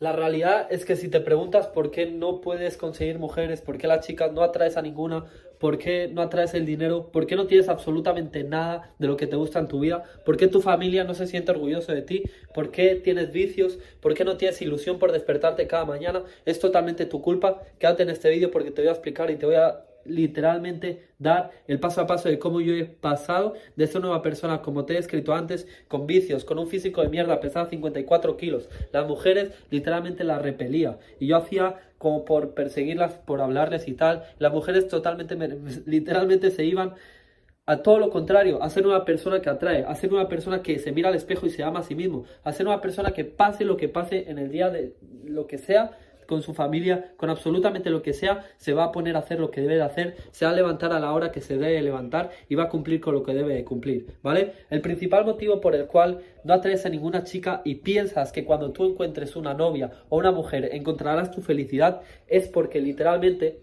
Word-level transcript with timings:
La 0.00 0.12
realidad 0.12 0.68
es 0.70 0.84
que 0.84 0.94
si 0.94 1.08
te 1.08 1.18
preguntas 1.20 1.66
por 1.66 1.90
qué 1.90 2.06
no 2.06 2.40
puedes 2.40 2.76
conseguir 2.76 3.18
mujeres, 3.18 3.62
por 3.62 3.78
qué 3.78 3.88
las 3.88 4.06
chicas 4.06 4.32
no 4.32 4.42
atraes 4.42 4.76
a 4.76 4.82
ninguna, 4.82 5.24
por 5.58 5.76
qué 5.76 6.06
no 6.06 6.22
atraes 6.22 6.54
el 6.54 6.66
dinero, 6.66 7.10
por 7.10 7.26
qué 7.26 7.34
no 7.34 7.48
tienes 7.48 7.68
absolutamente 7.68 8.44
nada 8.44 8.94
de 9.00 9.08
lo 9.08 9.16
que 9.16 9.26
te 9.26 9.34
gusta 9.34 9.58
en 9.58 9.66
tu 9.66 9.80
vida, 9.80 10.04
por 10.24 10.36
qué 10.36 10.46
tu 10.46 10.62
familia 10.62 11.02
no 11.02 11.14
se 11.14 11.26
siente 11.26 11.50
orgulloso 11.50 11.90
de 11.90 12.02
ti, 12.02 12.22
por 12.54 12.70
qué 12.70 12.94
tienes 12.94 13.32
vicios, 13.32 13.80
por 14.00 14.14
qué 14.14 14.24
no 14.24 14.36
tienes 14.36 14.62
ilusión 14.62 15.00
por 15.00 15.10
despertarte 15.10 15.66
cada 15.66 15.84
mañana, 15.84 16.22
es 16.44 16.60
totalmente 16.60 17.04
tu 17.04 17.20
culpa. 17.20 17.60
Quédate 17.80 18.04
en 18.04 18.10
este 18.10 18.30
vídeo 18.30 18.52
porque 18.52 18.70
te 18.70 18.82
voy 18.82 18.90
a 18.90 18.92
explicar 18.92 19.32
y 19.32 19.36
te 19.36 19.46
voy 19.46 19.56
a 19.56 19.84
literalmente 20.08 21.08
dar 21.18 21.50
el 21.66 21.78
paso 21.80 22.00
a 22.00 22.06
paso 22.06 22.28
de 22.28 22.38
cómo 22.38 22.60
yo 22.60 22.74
he 22.74 22.84
pasado 22.84 23.54
de 23.76 23.86
ser 23.86 24.04
una 24.04 24.22
persona, 24.22 24.62
como 24.62 24.84
te 24.84 24.94
he 24.94 24.98
escrito 24.98 25.34
antes, 25.34 25.66
con 25.88 26.06
vicios, 26.06 26.44
con 26.44 26.58
un 26.58 26.68
físico 26.68 27.02
de 27.02 27.08
mierda, 27.08 27.40
pesaba 27.40 27.68
54 27.68 28.36
kilos. 28.36 28.68
Las 28.92 29.06
mujeres 29.06 29.52
literalmente 29.70 30.24
las 30.24 30.42
repelía 30.42 30.98
y 31.20 31.28
yo 31.28 31.36
hacía 31.36 31.76
como 31.98 32.24
por 32.24 32.54
perseguirlas, 32.54 33.14
por 33.14 33.40
hablarles 33.40 33.88
y 33.88 33.94
tal. 33.94 34.24
Las 34.38 34.52
mujeres 34.52 34.88
totalmente, 34.88 35.36
literalmente 35.86 36.50
se 36.50 36.64
iban 36.64 36.94
a 37.66 37.82
todo 37.82 37.98
lo 37.98 38.08
contrario, 38.08 38.62
a 38.62 38.70
ser 38.70 38.86
una 38.86 39.04
persona 39.04 39.42
que 39.42 39.50
atrae, 39.50 39.84
a 39.86 39.94
ser 39.94 40.14
una 40.14 40.26
persona 40.26 40.62
que 40.62 40.78
se 40.78 40.90
mira 40.90 41.10
al 41.10 41.14
espejo 41.14 41.46
y 41.46 41.50
se 41.50 41.62
ama 41.62 41.80
a 41.80 41.82
sí 41.82 41.94
mismo, 41.94 42.24
a 42.42 42.50
ser 42.52 42.66
una 42.66 42.80
persona 42.80 43.10
que 43.10 43.26
pase 43.26 43.66
lo 43.66 43.76
que 43.76 43.90
pase 43.90 44.30
en 44.30 44.38
el 44.38 44.50
día 44.50 44.70
de 44.70 44.94
lo 45.24 45.46
que 45.46 45.58
sea, 45.58 45.90
con 46.28 46.42
su 46.42 46.52
familia, 46.52 47.12
con 47.16 47.30
absolutamente 47.30 47.88
lo 47.88 48.02
que 48.02 48.12
sea, 48.12 48.44
se 48.58 48.74
va 48.74 48.84
a 48.84 48.92
poner 48.92 49.16
a 49.16 49.20
hacer 49.20 49.40
lo 49.40 49.50
que 49.50 49.62
debe 49.62 49.76
de 49.76 49.82
hacer, 49.82 50.16
se 50.30 50.44
va 50.44 50.50
a 50.50 50.54
levantar 50.54 50.92
a 50.92 51.00
la 51.00 51.12
hora 51.14 51.32
que 51.32 51.40
se 51.40 51.56
debe 51.56 51.80
levantar 51.80 52.30
y 52.50 52.54
va 52.54 52.64
a 52.64 52.68
cumplir 52.68 53.00
con 53.00 53.14
lo 53.14 53.22
que 53.22 53.32
debe 53.32 53.54
de 53.54 53.64
cumplir, 53.64 54.14
¿vale? 54.22 54.52
El 54.68 54.82
principal 54.82 55.24
motivo 55.24 55.60
por 55.60 55.74
el 55.74 55.86
cual 55.86 56.20
no 56.44 56.52
atraes 56.52 56.84
a 56.84 56.90
ninguna 56.90 57.24
chica 57.24 57.62
y 57.64 57.76
piensas 57.76 58.30
que 58.30 58.44
cuando 58.44 58.72
tú 58.72 58.84
encuentres 58.84 59.36
una 59.36 59.54
novia 59.54 59.90
o 60.10 60.18
una 60.18 60.30
mujer 60.30 60.68
encontrarás 60.72 61.30
tu 61.30 61.40
felicidad 61.40 62.02
es 62.26 62.46
porque 62.46 62.80
literalmente 62.80 63.62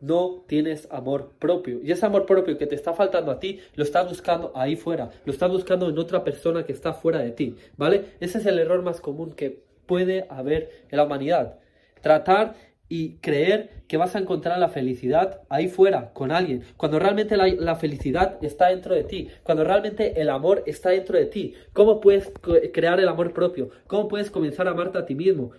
no 0.00 0.44
tienes 0.46 0.88
amor 0.90 1.32
propio. 1.38 1.80
Y 1.82 1.90
ese 1.90 2.04
amor 2.04 2.26
propio 2.26 2.58
que 2.58 2.66
te 2.66 2.74
está 2.74 2.92
faltando 2.92 3.32
a 3.32 3.40
ti, 3.40 3.60
lo 3.74 3.82
estás 3.82 4.06
buscando 4.06 4.52
ahí 4.54 4.76
fuera, 4.76 5.10
lo 5.24 5.32
estás 5.32 5.50
buscando 5.50 5.88
en 5.88 5.98
otra 5.98 6.22
persona 6.22 6.64
que 6.64 6.72
está 6.72 6.92
fuera 6.92 7.20
de 7.20 7.30
ti, 7.30 7.56
¿vale? 7.78 8.04
Ese 8.20 8.38
es 8.38 8.46
el 8.46 8.58
error 8.58 8.82
más 8.82 9.00
común 9.00 9.32
que 9.32 9.62
puede 9.86 10.26
haber 10.28 10.84
en 10.90 10.98
la 10.98 11.04
humanidad. 11.04 11.58
Tratar 12.00 12.54
y 12.88 13.16
creer 13.16 13.82
que 13.86 13.96
vas 13.96 14.16
a 14.16 14.18
encontrar 14.18 14.58
la 14.58 14.68
felicidad 14.68 15.42
ahí 15.48 15.68
fuera, 15.68 16.12
con 16.12 16.32
alguien, 16.32 16.62
cuando 16.76 16.98
realmente 16.98 17.36
la, 17.36 17.76
felicidad 17.76 18.38
está 18.42 18.68
dentro 18.68 18.94
de 18.94 19.04
ti, 19.04 19.28
cuando 19.42 19.64
realmente 19.64 20.20
el 20.20 20.30
amor 20.30 20.62
está 20.66 20.90
dentro 20.90 21.18
de 21.18 21.26
ti. 21.26 21.54
¿Cómo 21.72 22.00
puedes 22.00 22.32
crear 22.72 22.98
el 23.00 23.08
amor 23.08 23.32
propio? 23.32 23.70
¿Cómo 23.86 24.08
puedes 24.08 24.30
comenzar 24.30 24.68
a 24.68 24.72
amarte 24.72 24.98
a 24.98 25.06
ti 25.06 25.14
mismo? 25.14 25.52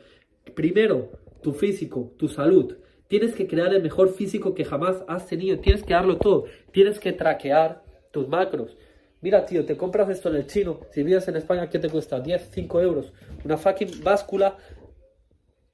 Primero, 0.55 1.11
tu 1.41 1.53
físico, 1.53 2.13
tu 2.17 2.27
salud. 2.27 2.77
Tienes 3.07 3.33
que 3.33 3.47
crear 3.47 3.73
el 3.73 3.81
mejor 3.81 4.13
físico 4.13 4.53
que 4.53 4.65
jamás 4.65 5.03
has 5.07 5.25
tenido. 5.27 5.59
Tienes 5.59 5.83
que 5.83 5.93
darlo 5.93 6.17
todo. 6.17 6.45
Tienes 6.71 6.99
que 6.99 7.11
traquear 7.11 7.83
tus 8.11 8.27
macros. 8.27 8.77
Mira, 9.21 9.45
tío, 9.45 9.65
te 9.65 9.75
compras 9.75 10.09
esto 10.09 10.29
en 10.29 10.35
el 10.35 10.47
chino. 10.47 10.79
Si 10.91 11.03
vives 11.03 11.27
en 11.27 11.35
España, 11.35 11.69
¿qué 11.69 11.79
te 11.79 11.89
cuesta? 11.89 12.19
10, 12.19 12.49
5 12.51 12.81
euros. 12.81 13.11
Una 13.43 13.57
fucking 13.57 14.03
báscula 14.03 14.57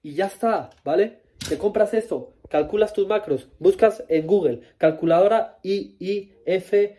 y 0.06 0.14
ya 0.14 0.28
está, 0.28 0.70
¿vale? 0.84 1.18
Te 1.50 1.58
compras 1.58 1.96
esto, 1.96 2.36
calculas 2.48 2.94
tus 2.94 3.08
macros, 3.08 3.50
buscas 3.58 4.04
en 4.08 4.28
Google, 4.28 4.62
calculadora 4.78 5.58
IIFYM, 5.64 6.94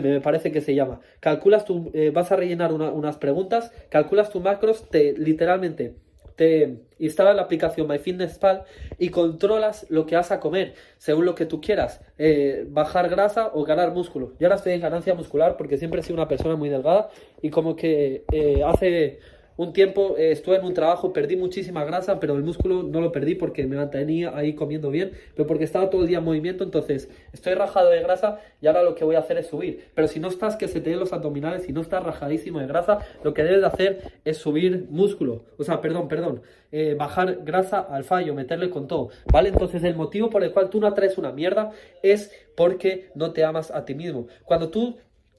me 0.00 0.20
parece 0.20 0.52
que 0.52 0.60
se 0.60 0.76
llama. 0.76 1.00
Calculas 1.18 1.64
tu, 1.64 1.90
eh, 1.92 2.10
vas 2.14 2.30
a 2.30 2.36
rellenar 2.36 2.72
unas 2.72 3.16
preguntas, 3.16 3.72
calculas 3.88 4.30
tus 4.30 4.40
macros, 4.40 4.88
te 4.88 5.14
literalmente 5.14 5.96
te 6.36 6.80
instala 6.98 7.32
la 7.32 7.42
aplicación 7.42 7.86
MyFitnessPal 7.86 8.64
y 8.98 9.10
controlas 9.10 9.86
lo 9.88 10.06
que 10.06 10.16
vas 10.16 10.30
a 10.32 10.40
comer 10.40 10.74
según 10.98 11.26
lo 11.26 11.34
que 11.34 11.46
tú 11.46 11.60
quieras, 11.60 12.00
eh, 12.18 12.66
bajar 12.68 13.08
grasa 13.08 13.50
o 13.54 13.64
ganar 13.64 13.92
músculo. 13.92 14.32
Yo 14.38 14.46
ahora 14.46 14.56
estoy 14.56 14.72
en 14.72 14.80
ganancia 14.80 15.14
muscular 15.14 15.56
porque 15.56 15.78
siempre 15.78 16.00
he 16.00 16.02
sido 16.02 16.14
una 16.14 16.28
persona 16.28 16.56
muy 16.56 16.68
delgada 16.68 17.10
y 17.40 17.50
como 17.50 17.76
que 17.76 18.24
eh, 18.32 18.62
hace 18.64 19.20
un 19.56 19.72
tiempo 19.72 20.16
eh, 20.18 20.32
estuve 20.32 20.56
en 20.56 20.64
un 20.64 20.74
trabajo, 20.74 21.12
perdí 21.12 21.36
muchísima 21.36 21.84
grasa, 21.84 22.18
pero 22.18 22.34
el 22.34 22.42
músculo 22.42 22.82
no 22.82 23.00
lo 23.00 23.12
perdí 23.12 23.34
porque 23.34 23.66
me 23.66 23.76
mantenía 23.76 24.36
ahí 24.36 24.54
comiendo 24.54 24.90
bien, 24.90 25.12
pero 25.34 25.46
porque 25.46 25.64
estaba 25.64 25.90
todo 25.90 26.02
el 26.02 26.08
día 26.08 26.18
en 26.18 26.24
movimiento, 26.24 26.64
entonces 26.64 27.08
estoy 27.32 27.54
rajado 27.54 27.90
de 27.90 28.00
grasa 28.02 28.40
y 28.60 28.66
ahora 28.66 28.82
lo 28.82 28.94
que 28.94 29.04
voy 29.04 29.16
a 29.16 29.20
hacer 29.20 29.38
es 29.38 29.46
subir. 29.46 29.84
Pero 29.94 30.08
si 30.08 30.20
no 30.20 30.28
estás 30.28 30.56
que 30.56 30.68
se 30.68 30.80
te 30.80 30.90
den 30.90 30.98
los 30.98 31.12
abdominales, 31.12 31.64
si 31.64 31.72
no 31.72 31.80
estás 31.80 32.02
rajadísimo 32.02 32.58
de 32.58 32.66
grasa, 32.66 32.98
lo 33.22 33.32
que 33.32 33.44
debes 33.44 33.60
de 33.60 33.66
hacer 33.66 34.12
es 34.24 34.38
subir 34.38 34.86
músculo. 34.90 35.44
O 35.58 35.64
sea, 35.64 35.80
perdón, 35.80 36.08
perdón, 36.08 36.42
eh, 36.72 36.94
bajar 36.98 37.38
grasa 37.44 37.78
al 37.78 38.04
fallo, 38.04 38.34
meterle 38.34 38.70
con 38.70 38.88
todo, 38.88 39.10
¿vale? 39.32 39.50
Entonces 39.50 39.84
el 39.84 39.94
motivo 39.94 40.30
por 40.30 40.42
el 40.42 40.52
cual 40.52 40.70
tú 40.70 40.80
no 40.80 40.88
atraes 40.88 41.18
una 41.18 41.30
mierda 41.30 41.70
es 42.02 42.32
porque 42.56 43.10
no 43.14 43.32
te 43.32 43.44
amas 43.44 43.70
a 43.70 43.84
ti 43.84 43.94
mismo. 43.94 44.26
Cuando 44.44 44.70
tú 44.70 44.96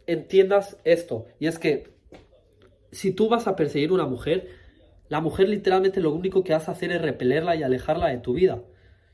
entiendas 0.08 0.78
esto, 0.84 1.26
y 1.40 1.48
es 1.48 1.60
que 1.60 1.95
si 2.96 3.12
tú 3.12 3.28
vas 3.28 3.46
a 3.48 3.56
perseguir 3.56 3.92
una 3.92 4.06
mujer, 4.06 4.48
la 5.10 5.20
mujer 5.20 5.50
literalmente 5.50 6.00
lo 6.00 6.12
único 6.14 6.44
que 6.44 6.54
vas 6.54 6.70
a 6.70 6.72
hacer 6.72 6.92
es 6.92 7.02
repelerla 7.02 7.56
y 7.56 7.64
alejarla 7.64 8.08
de 8.08 8.18
tu 8.18 8.34
vida. 8.34 8.64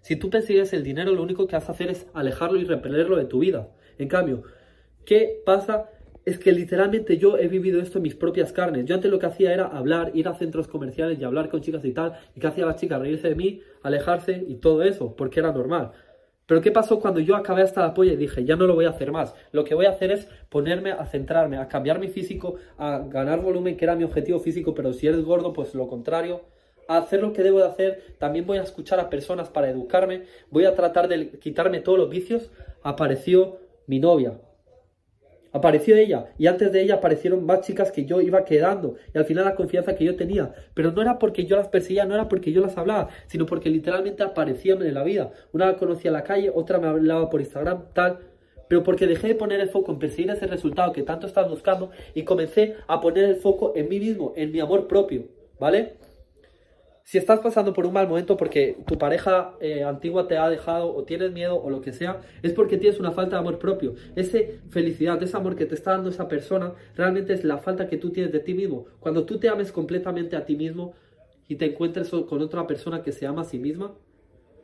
Si 0.01 0.15
tú 0.15 0.29
persigues 0.29 0.71
el 0.73 0.83
dinero, 0.83 1.13
lo 1.13 1.23
único 1.23 1.47
que 1.47 1.55
vas 1.55 1.67
a 1.67 1.71
hacer 1.71 1.89
es 1.89 2.07
alejarlo 2.13 2.59
y 2.59 2.63
repelerlo 2.63 3.17
de 3.17 3.25
tu 3.25 3.39
vida. 3.39 3.69
En 3.97 4.07
cambio, 4.07 4.43
¿qué 5.05 5.41
pasa? 5.45 5.89
Es 6.25 6.37
que 6.37 6.51
literalmente 6.51 7.17
yo 7.17 7.39
he 7.39 7.47
vivido 7.47 7.81
esto 7.81 7.97
en 7.97 8.03
mis 8.03 8.15
propias 8.15 8.53
carnes. 8.53 8.85
Yo 8.85 8.93
antes 8.93 9.09
lo 9.09 9.17
que 9.17 9.25
hacía 9.25 9.51
era 9.51 9.65
hablar, 9.65 10.11
ir 10.13 10.27
a 10.27 10.35
centros 10.35 10.67
comerciales 10.67 11.19
y 11.19 11.23
hablar 11.23 11.49
con 11.49 11.61
chicas 11.61 11.83
y 11.83 11.91
tal. 11.91 12.19
Y 12.35 12.39
que 12.39 12.47
hacía 12.47 12.67
las 12.67 12.75
chicas 12.75 13.01
reírse 13.01 13.29
de 13.29 13.35
mí, 13.35 13.61
alejarse 13.81 14.45
y 14.47 14.55
todo 14.55 14.83
eso, 14.83 15.15
porque 15.15 15.39
era 15.39 15.51
normal. 15.51 15.91
Pero 16.45 16.61
¿qué 16.61 16.71
pasó 16.71 16.99
cuando 16.99 17.19
yo 17.19 17.35
acabé 17.35 17.61
hasta 17.61 17.81
la 17.81 17.93
polla 17.93 18.13
y 18.13 18.17
dije, 18.17 18.43
ya 18.43 18.55
no 18.55 18.67
lo 18.67 18.75
voy 18.75 18.85
a 18.85 18.89
hacer 18.89 19.11
más? 19.11 19.33
Lo 19.51 19.63
que 19.63 19.75
voy 19.75 19.85
a 19.85 19.91
hacer 19.91 20.11
es 20.11 20.27
ponerme 20.49 20.91
a 20.91 21.05
centrarme, 21.05 21.57
a 21.57 21.67
cambiar 21.67 21.99
mi 21.99 22.09
físico, 22.09 22.55
a 22.77 22.99
ganar 23.07 23.41
volumen, 23.41 23.77
que 23.77 23.85
era 23.85 23.95
mi 23.95 24.03
objetivo 24.03 24.39
físico, 24.39 24.73
pero 24.73 24.91
si 24.93 25.07
eres 25.07 25.23
gordo, 25.23 25.53
pues 25.53 25.73
lo 25.75 25.87
contrario. 25.87 26.41
A 26.87 26.97
hacer 26.97 27.21
lo 27.21 27.31
que 27.31 27.43
debo 27.43 27.59
de 27.59 27.67
hacer, 27.67 28.03
también 28.17 28.45
voy 28.45 28.57
a 28.57 28.63
escuchar 28.63 28.99
a 28.99 29.09
personas 29.09 29.49
para 29.49 29.69
educarme, 29.69 30.23
voy 30.49 30.65
a 30.65 30.75
tratar 30.75 31.07
de 31.07 31.29
quitarme 31.39 31.79
todos 31.79 31.97
los 31.97 32.09
vicios. 32.09 32.51
Apareció 32.83 33.59
mi 33.87 33.99
novia, 33.99 34.39
Apareció 35.53 35.95
ella 35.95 36.27
y 36.37 36.47
antes 36.47 36.71
de 36.71 36.81
ella 36.81 36.95
aparecieron 36.95 37.45
más 37.45 37.61
chicas 37.61 37.91
que 37.91 38.05
yo 38.05 38.21
iba 38.21 38.45
quedando 38.45 38.95
y 39.13 39.17
al 39.17 39.25
final 39.25 39.45
la 39.45 39.55
confianza 39.55 39.95
que 39.95 40.05
yo 40.05 40.15
tenía. 40.15 40.53
Pero 40.73 40.91
no 40.91 41.01
era 41.01 41.19
porque 41.19 41.45
yo 41.45 41.57
las 41.57 41.67
perseguía, 41.67 42.05
no 42.05 42.15
era 42.15 42.29
porque 42.29 42.51
yo 42.51 42.61
las 42.61 42.77
hablaba, 42.77 43.09
sino 43.27 43.45
porque 43.45 43.69
literalmente 43.69 44.23
aparecían 44.23 44.81
en 44.81 44.93
la 44.93 45.03
vida. 45.03 45.31
Una 45.51 45.65
la 45.67 45.77
conocía 45.77 46.09
en 46.09 46.13
la 46.13 46.23
calle, 46.23 46.51
otra 46.53 46.79
me 46.79 46.87
hablaba 46.87 47.29
por 47.29 47.41
Instagram, 47.41 47.85
tal. 47.93 48.19
Pero 48.69 48.83
porque 48.83 49.05
dejé 49.07 49.27
de 49.27 49.35
poner 49.35 49.59
el 49.59 49.69
foco 49.69 49.91
en 49.91 49.99
perseguir 49.99 50.31
ese 50.31 50.47
resultado 50.47 50.93
que 50.93 51.03
tanto 51.03 51.27
estás 51.27 51.49
buscando 51.49 51.91
y 52.15 52.23
comencé 52.23 52.75
a 52.87 53.01
poner 53.01 53.25
el 53.25 53.35
foco 53.35 53.73
en 53.75 53.89
mí 53.89 53.99
mismo, 53.99 54.31
en 54.37 54.53
mi 54.53 54.61
amor 54.61 54.87
propio, 54.87 55.25
¿vale? 55.59 55.95
Si 57.11 57.17
estás 57.17 57.41
pasando 57.41 57.73
por 57.73 57.85
un 57.85 57.91
mal 57.91 58.07
momento 58.07 58.37
porque 58.37 58.77
tu 58.87 58.97
pareja 58.97 59.57
eh, 59.59 59.83
antigua 59.83 60.29
te 60.29 60.37
ha 60.37 60.49
dejado 60.49 60.95
o 60.95 61.03
tienes 61.03 61.33
miedo 61.33 61.61
o 61.61 61.69
lo 61.69 61.81
que 61.81 61.91
sea, 61.91 62.21
es 62.41 62.53
porque 62.53 62.77
tienes 62.77 63.01
una 63.01 63.11
falta 63.11 63.35
de 63.35 63.41
amor 63.41 63.59
propio. 63.59 63.95
Ese 64.15 64.61
felicidad, 64.69 65.21
ese 65.21 65.35
amor 65.35 65.57
que 65.57 65.65
te 65.65 65.75
está 65.75 65.91
dando 65.91 66.09
esa 66.09 66.29
persona, 66.29 66.73
realmente 66.95 67.33
es 67.33 67.43
la 67.43 67.57
falta 67.57 67.89
que 67.89 67.97
tú 67.97 68.11
tienes 68.11 68.31
de 68.31 68.39
ti 68.39 68.53
mismo. 68.53 68.85
Cuando 69.01 69.25
tú 69.25 69.39
te 69.39 69.49
ames 69.49 69.73
completamente 69.73 70.37
a 70.37 70.45
ti 70.45 70.55
mismo 70.55 70.93
y 71.49 71.55
te 71.55 71.65
encuentres 71.65 72.11
con 72.11 72.41
otra 72.41 72.65
persona 72.65 73.03
que 73.03 73.11
se 73.11 73.25
ama 73.25 73.41
a 73.41 73.43
sí 73.43 73.59
misma, 73.59 73.93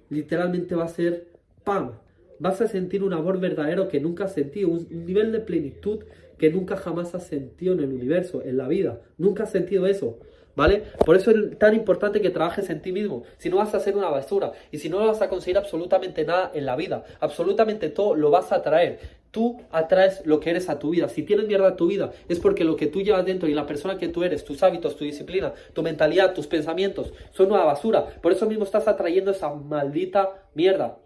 literalmente 0.10 0.74
va 0.74 0.86
a 0.86 0.88
ser 0.88 1.28
¡pam! 1.66 1.96
Vas 2.40 2.62
a 2.62 2.70
sentir 2.70 3.04
un 3.04 3.12
amor 3.12 3.42
verdadero 3.42 3.90
que 3.90 4.00
nunca 4.00 4.24
has 4.24 4.34
sentido, 4.34 4.70
un 4.70 4.88
nivel 5.06 5.34
de 5.34 5.42
plenitud 5.42 6.06
que 6.38 6.50
nunca 6.50 6.78
jamás 6.78 7.14
has 7.14 7.28
sentido 7.28 7.74
en 7.74 7.82
el 7.82 7.92
universo, 7.92 8.42
en 8.42 8.56
la 8.56 8.70
vida. 8.70 9.02
Nunca 9.18 9.44
has 9.44 9.52
sentido 9.52 9.86
eso. 9.86 10.20
¿Vale? 10.58 10.86
Por 11.06 11.16
eso 11.16 11.30
es 11.30 11.60
tan 11.60 11.76
importante 11.76 12.20
que 12.20 12.32
trabajes 12.32 12.72
en 12.72 12.82
ti 12.82 12.92
mismo. 12.92 13.22
Si 13.38 13.48
no 13.48 13.58
vas 13.58 13.76
a 13.76 13.80
ser 13.80 13.96
una 13.96 14.10
basura 14.10 14.54
y 14.72 14.80
si 14.80 14.90
no 14.90 15.06
vas 15.06 15.22
a 15.22 15.30
conseguir 15.30 15.56
absolutamente 15.56 16.26
nada 16.26 16.50
en 16.52 16.66
la 16.66 16.76
vida, 16.76 17.06
absolutamente 17.20 17.90
todo 17.90 18.16
lo 18.16 18.32
vas 18.32 18.52
a 18.52 18.56
atraer. 18.56 18.98
Tú 19.30 19.62
atraes 19.70 20.26
lo 20.26 20.40
que 20.40 20.50
eres 20.50 20.68
a 20.68 20.80
tu 20.80 20.90
vida. 20.90 21.10
Si 21.10 21.22
tienes 21.22 21.46
mierda 21.46 21.68
a 21.68 21.76
tu 21.76 21.86
vida, 21.86 22.12
es 22.28 22.40
porque 22.40 22.64
lo 22.64 22.76
que 22.76 22.88
tú 22.88 23.04
llevas 23.04 23.24
dentro 23.24 23.48
y 23.48 23.54
la 23.54 23.68
persona 23.68 24.00
que 24.00 24.08
tú 24.08 24.24
eres, 24.24 24.44
tus 24.44 24.64
hábitos, 24.64 24.96
tu 24.96 25.04
disciplina, 25.04 25.54
tu 25.74 25.84
mentalidad, 25.84 26.34
tus 26.34 26.48
pensamientos, 26.48 27.14
son 27.34 27.52
una 27.52 27.64
basura. 27.64 28.08
Por 28.20 28.32
eso 28.32 28.48
mismo 28.48 28.64
estás 28.64 28.88
atrayendo 28.88 29.30
esa 29.30 29.54
maldita 29.54 30.42
mierda. 30.56 30.98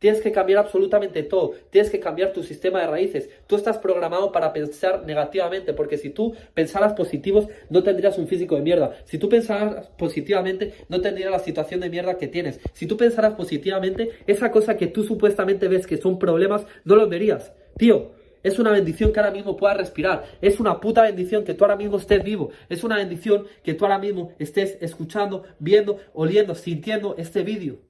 Tienes 0.00 0.22
que 0.22 0.32
cambiar 0.32 0.60
absolutamente 0.60 1.22
todo. 1.22 1.52
Tienes 1.68 1.90
que 1.90 2.00
cambiar 2.00 2.32
tu 2.32 2.42
sistema 2.42 2.80
de 2.80 2.86
raíces. 2.86 3.28
Tú 3.46 3.54
estás 3.54 3.76
programado 3.76 4.32
para 4.32 4.50
pensar 4.54 5.04
negativamente, 5.04 5.74
porque 5.74 5.98
si 5.98 6.08
tú 6.08 6.34
pensaras 6.54 6.94
positivos, 6.94 7.48
no 7.68 7.82
tendrías 7.82 8.16
un 8.16 8.26
físico 8.26 8.56
de 8.56 8.62
mierda. 8.62 8.96
Si 9.04 9.18
tú 9.18 9.28
pensaras 9.28 9.88
positivamente, 9.98 10.72
no 10.88 11.02
tendrías 11.02 11.30
la 11.30 11.38
situación 11.38 11.80
de 11.80 11.90
mierda 11.90 12.16
que 12.16 12.28
tienes. 12.28 12.60
Si 12.72 12.86
tú 12.86 12.96
pensaras 12.96 13.34
positivamente, 13.34 14.10
esa 14.26 14.50
cosa 14.50 14.78
que 14.78 14.86
tú 14.86 15.04
supuestamente 15.04 15.68
ves 15.68 15.86
que 15.86 15.98
son 15.98 16.18
problemas, 16.18 16.64
no 16.84 16.96
lo 16.96 17.06
verías. 17.06 17.52
Tío, 17.76 18.12
Es 18.42 18.58
una 18.58 18.70
bendición 18.70 19.12
que 19.12 19.20
ahora 19.20 19.32
mismo 19.32 19.54
puedas 19.54 19.76
respirar. 19.76 20.24
Es 20.40 20.60
una 20.60 20.80
puta 20.80 21.02
bendición 21.02 21.44
que 21.44 21.52
tú 21.52 21.64
ahora 21.64 21.76
mismo 21.76 21.98
estés 21.98 22.24
vivo. 22.24 22.50
Es 22.70 22.84
una 22.84 22.96
bendición 22.96 23.46
que 23.62 23.74
tú 23.74 23.84
ahora 23.84 23.98
mismo 23.98 24.32
estés 24.38 24.78
escuchando, 24.80 25.44
viendo, 25.58 25.98
oliendo, 26.14 26.54
sintiendo 26.54 27.16
este 27.18 27.42
vídeo. 27.42 27.89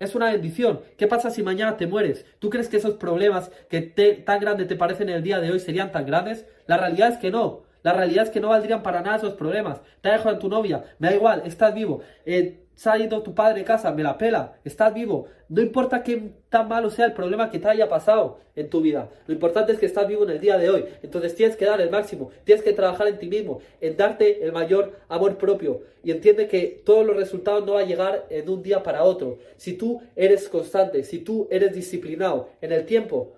Es 0.00 0.14
una 0.14 0.32
bendición. 0.32 0.80
¿Qué 0.96 1.06
pasa 1.06 1.30
si 1.30 1.42
mañana 1.42 1.76
te 1.76 1.86
mueres? 1.86 2.24
¿Tú 2.38 2.48
crees 2.48 2.68
que 2.68 2.78
esos 2.78 2.94
problemas 2.94 3.50
que 3.68 3.82
tan 3.82 4.40
grandes 4.40 4.66
te 4.66 4.74
parecen 4.74 5.10
en 5.10 5.16
el 5.16 5.22
día 5.22 5.40
de 5.40 5.52
hoy 5.52 5.60
serían 5.60 5.92
tan 5.92 6.06
grandes? 6.06 6.46
La 6.66 6.78
realidad 6.78 7.12
es 7.12 7.18
que 7.18 7.30
no. 7.30 7.64
La 7.82 7.92
realidad 7.92 8.24
es 8.24 8.30
que 8.30 8.40
no 8.40 8.48
valdrían 8.48 8.82
para 8.82 9.00
nada 9.02 9.16
esos 9.16 9.34
problemas. 9.34 9.80
Te 10.00 10.08
ha 10.08 10.12
dejado 10.12 10.38
tu 10.38 10.48
novia, 10.48 10.84
me 10.98 11.08
da 11.08 11.14
igual, 11.14 11.42
estás 11.44 11.74
vivo. 11.74 12.00
Eh, 12.26 12.60
se 12.80 12.88
ha 12.88 12.98
ido 12.98 13.22
tu 13.22 13.34
padre 13.34 13.58
de 13.58 13.64
casa, 13.66 13.92
me 13.92 14.02
la 14.02 14.16
pela, 14.16 14.54
estás 14.64 14.94
vivo. 14.94 15.26
No 15.50 15.60
importa 15.60 16.02
qué 16.02 16.32
tan 16.48 16.66
malo 16.66 16.88
sea 16.88 17.04
el 17.04 17.12
problema 17.12 17.50
que 17.50 17.58
te 17.58 17.68
haya 17.68 17.90
pasado 17.90 18.38
en 18.56 18.70
tu 18.70 18.80
vida. 18.80 19.10
Lo 19.26 19.34
importante 19.34 19.72
es 19.72 19.78
que 19.78 19.84
estás 19.84 20.08
vivo 20.08 20.24
en 20.24 20.30
el 20.30 20.40
día 20.40 20.56
de 20.56 20.70
hoy. 20.70 20.86
Entonces 21.02 21.34
tienes 21.34 21.58
que 21.58 21.66
dar 21.66 21.82
el 21.82 21.90
máximo, 21.90 22.30
tienes 22.44 22.64
que 22.64 22.72
trabajar 22.72 23.08
en 23.08 23.18
ti 23.18 23.28
mismo, 23.28 23.60
en 23.82 23.98
darte 23.98 24.42
el 24.42 24.52
mayor 24.52 24.98
amor 25.10 25.36
propio. 25.36 25.82
Y 26.02 26.10
entiende 26.10 26.48
que 26.48 26.82
todos 26.82 27.04
los 27.04 27.16
resultados 27.16 27.66
no 27.66 27.74
van 27.74 27.84
a 27.84 27.86
llegar 27.86 28.26
en 28.30 28.48
un 28.48 28.62
día 28.62 28.82
para 28.82 29.04
otro. 29.04 29.36
Si 29.58 29.74
tú 29.74 30.00
eres 30.16 30.48
constante, 30.48 31.04
si 31.04 31.18
tú 31.18 31.48
eres 31.50 31.74
disciplinado 31.74 32.48
en 32.62 32.72
el 32.72 32.86
tiempo, 32.86 33.34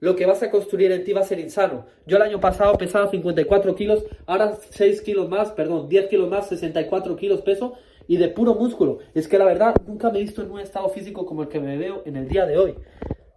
lo 0.00 0.16
que 0.16 0.26
vas 0.26 0.42
a 0.42 0.50
construir 0.50 0.92
en 0.92 1.04
ti 1.04 1.12
va 1.12 1.20
a 1.22 1.24
ser 1.24 1.38
insano. 1.38 1.86
Yo 2.06 2.16
el 2.16 2.22
año 2.22 2.40
pasado 2.40 2.76
pesaba 2.76 3.10
54 3.10 3.74
kilos, 3.74 4.04
ahora 4.26 4.56
6 4.70 5.00
kilos 5.02 5.28
más, 5.28 5.52
perdón, 5.52 5.88
10 5.88 6.08
kilos 6.08 6.28
más, 6.28 6.48
64 6.48 7.16
kilos 7.16 7.40
peso 7.42 7.74
y 8.06 8.16
de 8.16 8.28
puro 8.28 8.54
músculo. 8.54 8.98
Es 9.14 9.28
que 9.28 9.38
la 9.38 9.44
verdad, 9.44 9.74
nunca 9.86 10.10
me 10.10 10.18
he 10.18 10.22
visto 10.22 10.42
en 10.42 10.50
un 10.50 10.60
estado 10.60 10.88
físico 10.88 11.24
como 11.24 11.42
el 11.42 11.48
que 11.48 11.60
me 11.60 11.78
veo 11.78 12.02
en 12.04 12.16
el 12.16 12.28
día 12.28 12.46
de 12.46 12.58
hoy. 12.58 12.74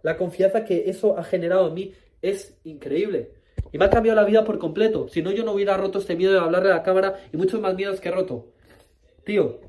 La 0.02 0.16
confianza 0.16 0.64
que 0.64 0.90
eso 0.90 1.18
ha 1.18 1.24
generado 1.24 1.68
en 1.68 1.74
mí 1.74 1.92
es 2.22 2.58
increíble. 2.64 3.32
Y 3.72 3.78
me 3.78 3.84
ha 3.84 3.90
cambiado 3.90 4.16
la 4.16 4.26
vida 4.26 4.44
por 4.44 4.58
completo. 4.58 5.08
Si 5.08 5.22
no, 5.22 5.30
yo 5.30 5.44
no 5.44 5.52
hubiera 5.52 5.76
roto 5.76 5.98
este 5.98 6.16
miedo 6.16 6.32
de 6.32 6.40
hablarle 6.40 6.70
a 6.70 6.76
la 6.76 6.82
cámara 6.82 7.16
y 7.32 7.36
muchos 7.36 7.60
más 7.60 7.74
miedos 7.74 8.00
que 8.00 8.08
he 8.08 8.12
roto. 8.12 8.46
Tío, 9.24 9.60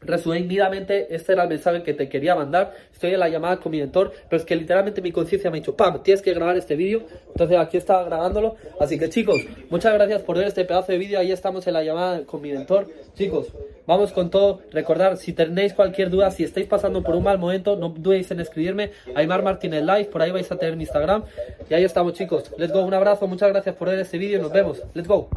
resumidamente, 0.00 1.14
este 1.14 1.32
era 1.32 1.42
el 1.44 1.48
mensaje 1.48 1.82
que 1.82 1.94
te 1.94 2.08
quería 2.08 2.34
mandar. 2.34 2.74
Estoy 2.92 3.14
en 3.14 3.20
la 3.20 3.28
llamada 3.28 3.58
con 3.58 3.72
mi 3.72 3.78
mentor, 3.78 4.12
pero 4.28 4.40
es 4.40 4.46
que 4.46 4.56
literalmente 4.56 5.02
mi 5.02 5.12
conciencia 5.12 5.50
me 5.50 5.58
ha 5.58 5.60
dicho, 5.60 5.76
¡pam! 5.76 6.02
Tienes 6.02 6.22
que 6.22 6.32
grabar 6.34 6.56
este 6.56 6.76
vídeo. 6.76 7.02
Entonces 7.28 7.58
aquí 7.58 7.76
estaba 7.76 8.04
grabándolo. 8.04 8.56
Así 8.80 8.98
que 8.98 9.08
chicos, 9.08 9.40
muchas 9.68 9.94
gracias 9.94 10.22
por 10.22 10.36
ver 10.36 10.46
este 10.46 10.64
pedazo 10.64 10.92
de 10.92 10.98
vídeo. 10.98 11.18
Ahí 11.18 11.32
estamos 11.32 11.66
en 11.66 11.74
la 11.74 11.84
llamada 11.84 12.24
con 12.24 12.40
mi 12.40 12.52
mentor. 12.52 12.88
Chicos, 13.14 13.48
vamos 13.86 14.12
con 14.12 14.30
todo. 14.30 14.60
Recordar, 14.70 15.16
si 15.16 15.32
tenéis 15.32 15.74
cualquier 15.74 16.10
duda, 16.10 16.30
si 16.30 16.44
estáis 16.44 16.66
pasando 16.66 17.02
por 17.02 17.14
un 17.14 17.24
mal 17.24 17.38
momento, 17.38 17.76
no 17.76 17.90
dudéis 17.90 18.30
en 18.30 18.40
escribirme. 18.40 18.90
Aymar 19.14 19.42
Martínez 19.42 19.82
Live, 19.82 20.06
por 20.06 20.22
ahí 20.22 20.30
vais 20.30 20.50
a 20.50 20.56
tener 20.56 20.76
mi 20.76 20.84
Instagram. 20.84 21.24
Y 21.68 21.74
ahí 21.74 21.84
estamos 21.84 22.14
chicos. 22.14 22.50
Let's 22.58 22.72
go, 22.72 22.82
un 22.82 22.94
abrazo, 22.94 23.26
muchas 23.26 23.50
gracias 23.50 23.74
por 23.76 23.88
ver 23.88 23.98
este 23.98 24.18
vídeo. 24.18 24.40
Nos 24.40 24.52
vemos. 24.52 24.82
Let's 24.94 25.08
go. 25.08 25.28